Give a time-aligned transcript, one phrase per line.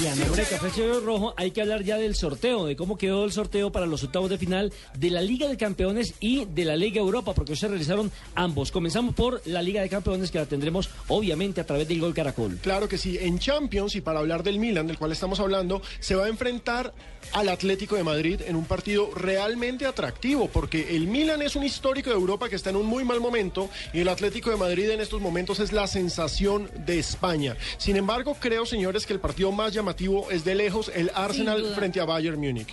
[0.00, 2.96] Y a nombre de Café Cielo Rojo hay que hablar ya del sorteo, de cómo
[2.96, 6.64] quedó el sorteo para los octavos de final de la Liga de Campeones y de
[6.64, 8.70] la Liga Europa, porque se realizaron ambos.
[8.70, 12.58] Comenzamos por la Liga de Campeones, que la tendremos obviamente a través del Gol Caracol.
[12.62, 16.14] Claro que sí, en Champions y para hablar del Milan, del cual estamos hablando, se
[16.14, 16.94] va a enfrentar
[17.32, 22.10] al Atlético de Madrid en un partido realmente atractivo, porque el Milan es un histórico
[22.10, 25.00] de Europa que está en un muy mal momento y el Atlético de Madrid en
[25.00, 27.56] estos momentos es la sensación de España.
[27.78, 32.00] Sin embargo, creo, señores, que el partido más llamativo es de lejos el Arsenal frente
[32.00, 32.68] a Bayern Múnich.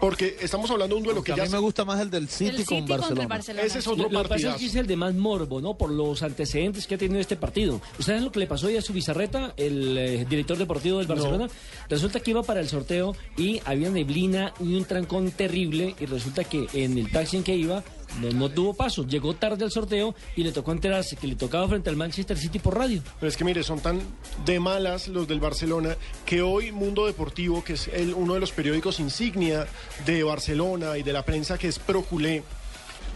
[0.00, 2.28] Porque estamos hablando de un duelo que a ya mí me gusta más el del
[2.28, 3.22] City, El con City Barcelona.
[3.22, 3.66] el Barcelona.
[3.66, 4.58] ese es Lo, otro lo que pasa es partidazo.
[4.58, 5.74] que es el de más morbo, ¿no?
[5.74, 7.76] Por los antecedentes que ha tenido este partido.
[7.76, 11.06] ¿Ustedes saben lo que le pasó hoy a su bizarreta, el eh, director deportivo del
[11.06, 11.46] Barcelona?
[11.88, 16.42] Resulta que iba para el sorteo y había neblina y un trancón terrible y resulta
[16.42, 17.84] que en el taxi en que iba
[18.20, 19.06] no, tuvo paso.
[19.06, 22.58] Llegó tarde al sorteo y le tocó enterarse que le tocaba frente al Manchester City
[22.58, 23.02] por radio.
[23.18, 24.00] Pero es que mire, son tan
[24.44, 25.96] de malas los del Barcelona
[26.26, 29.66] que hoy Mundo Deportivo, que es el- uno de los periódicos insignia
[30.06, 32.42] de Barcelona y de la prensa que es Proculé,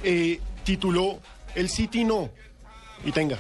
[0.03, 1.19] eh, tituló
[1.55, 2.31] El City no.
[3.05, 3.39] Y tenga.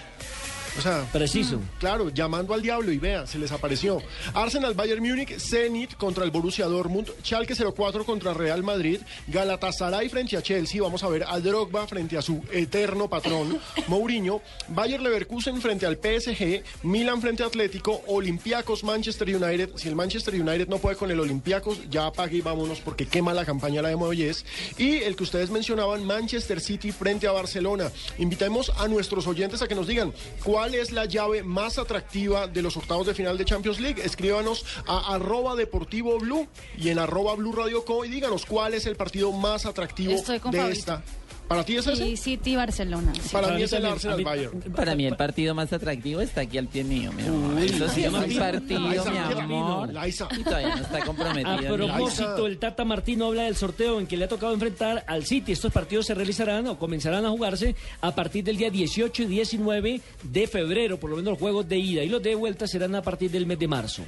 [0.78, 1.60] O sea, Preciso.
[1.78, 4.02] Claro, llamando al diablo y vea, se les apareció.
[4.34, 10.36] Arsenal Bayern Múnich, Zenit contra el Borussia Dortmund, Schalke 04 contra Real Madrid, Galatasaray frente
[10.36, 15.60] a Chelsea, vamos a ver a Drogba frente a su eterno patrón Mourinho, Bayer Leverkusen
[15.60, 19.70] frente al PSG, Milan frente a Atlético, Olympiacos Manchester United.
[19.76, 23.32] Si el Manchester United no puede con el Olympiacos, ya apague y vámonos porque quema
[23.32, 24.44] la campaña la de Moyes.
[24.78, 27.90] Y el que ustedes mencionaban, Manchester City frente a Barcelona.
[28.18, 30.12] Invitemos a nuestros oyentes a que nos digan
[30.44, 34.02] cuál es la llave más atractiva de los octavos de final de Champions League.
[34.04, 38.86] Escríbanos a arroba deportivo blue y en arroba blue radio co y díganos cuál es
[38.86, 40.66] el partido más atractivo de Fabito.
[40.68, 41.02] esta.
[41.48, 42.04] ¿Para ti es ese?
[42.04, 43.12] Sí, City Barcelona.
[43.14, 43.28] sí.
[43.32, 44.60] Para Para mí es el Arsenal a mí- Bayern.
[44.74, 47.54] Para mí el partido más atractivo está aquí al pie mío, mi amor.
[47.54, 49.90] Uy, Eso sí es un partido, mi amor.
[50.36, 51.76] Y todavía no está A comprometido.
[51.78, 55.24] ni- propósito, el Tata Martino habla del sorteo en que le ha tocado enfrentar al
[55.24, 55.52] City.
[55.52, 60.00] Estos partidos se realizarán o comenzarán a jugarse a partir del día 18 y 19
[60.24, 62.02] de febrero, por lo menos los juegos de ida.
[62.02, 64.02] Y los de vuelta serán a partir del mes de marzo.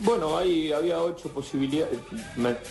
[0.00, 1.98] Bueno, ahí había ocho posibilidades,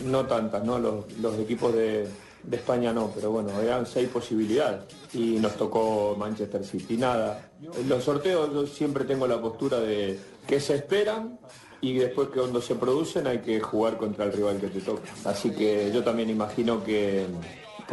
[0.04, 0.78] no tantas, ¿no?
[0.80, 2.08] Los, los equipos de,
[2.48, 4.82] de España no, pero bueno, eran seis posibilidades
[5.14, 6.98] y nos tocó Manchester City.
[6.98, 11.38] Nada, en los sorteos yo siempre tengo la postura de que se esperan
[11.82, 15.12] y después que cuando se producen hay que jugar contra el rival que te toca.
[15.26, 17.26] Así que yo también imagino que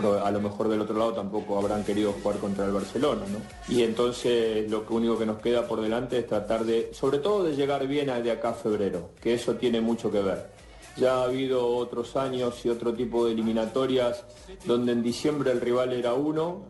[0.02, 3.74] a lo mejor del otro lado tampoco habrán querido jugar contra el Barcelona, ¿no?
[3.74, 7.56] Y entonces lo único que nos queda por delante es tratar de, sobre todo de
[7.56, 10.53] llegar bien a de acá a febrero, que eso tiene mucho que ver.
[10.96, 14.24] Ya ha habido otros años y otro tipo de eliminatorias
[14.64, 16.62] donde en diciembre el rival era uno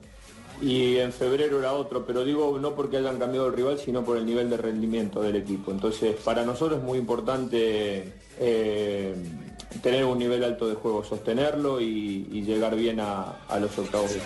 [0.63, 4.17] y en febrero era otro, pero digo no porque hayan cambiado el rival, sino por
[4.17, 5.71] el nivel de rendimiento del equipo.
[5.71, 9.15] Entonces, para nosotros es muy importante eh,
[9.83, 14.17] tener un nivel alto de juego, sostenerlo y, llegar bien a, a los octavos.